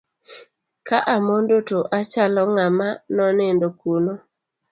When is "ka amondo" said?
0.87-1.55